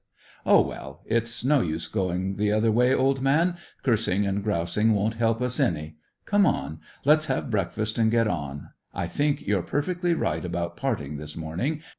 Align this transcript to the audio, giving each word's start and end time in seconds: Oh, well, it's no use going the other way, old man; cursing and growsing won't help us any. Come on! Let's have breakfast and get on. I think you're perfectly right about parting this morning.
Oh, 0.47 0.61
well, 0.63 1.03
it's 1.05 1.45
no 1.45 1.61
use 1.61 1.87
going 1.87 2.37
the 2.37 2.51
other 2.51 2.71
way, 2.71 2.91
old 2.91 3.21
man; 3.21 3.57
cursing 3.83 4.25
and 4.25 4.43
growsing 4.43 4.93
won't 4.93 5.13
help 5.13 5.43
us 5.43 5.59
any. 5.59 5.97
Come 6.25 6.43
on! 6.47 6.79
Let's 7.05 7.27
have 7.27 7.51
breakfast 7.51 7.99
and 7.99 8.09
get 8.09 8.27
on. 8.27 8.69
I 8.95 9.05
think 9.05 9.45
you're 9.45 9.61
perfectly 9.61 10.15
right 10.15 10.43
about 10.43 10.75
parting 10.75 11.17
this 11.17 11.37
morning. 11.37 11.83